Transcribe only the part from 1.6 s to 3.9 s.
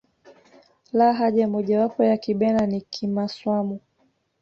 wapo ya kibena ni kimaswamu